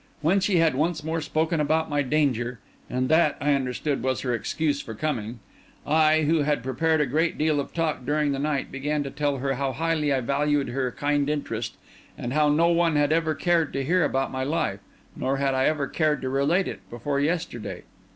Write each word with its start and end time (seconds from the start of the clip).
When 0.21 0.39
she 0.39 0.57
had 0.57 0.73
once 0.73 1.03
more 1.03 1.21
spoken 1.21 1.59
about 1.59 1.87
my 1.87 2.01
danger—and 2.01 3.07
that, 3.09 3.37
I 3.39 3.53
understood, 3.53 4.01
was 4.01 4.21
her 4.21 4.33
excuse 4.33 4.81
for 4.81 4.95
coming—I, 4.95 6.21
who 6.23 6.39
had 6.41 6.63
prepared 6.63 7.01
a 7.01 7.05
great 7.05 7.37
deal 7.37 7.59
of 7.59 7.71
talk 7.71 8.03
during 8.03 8.31
the 8.31 8.39
night, 8.39 8.71
began 8.71 9.03
to 9.03 9.11
tell 9.11 9.37
her 9.37 9.53
how 9.53 9.73
highly 9.73 10.11
I 10.11 10.21
valued 10.21 10.69
her 10.69 10.91
kind 10.91 11.29
interest, 11.29 11.75
and 12.17 12.33
how 12.33 12.49
no 12.49 12.69
one 12.69 12.95
had 12.95 13.11
ever 13.11 13.35
cared 13.35 13.73
to 13.73 13.83
hear 13.85 14.03
about 14.03 14.31
my 14.31 14.43
life, 14.43 14.79
nor 15.15 15.37
had 15.37 15.53
I 15.53 15.65
ever 15.65 15.85
cared 15.85 16.23
to 16.23 16.29
relate 16.29 16.67
it, 16.67 16.79
before 16.89 17.19
yesterday. 17.19 17.83